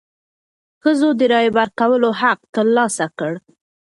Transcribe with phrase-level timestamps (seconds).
[0.81, 3.31] ښځو د رایې ورکولو حق تر لاسه کړ.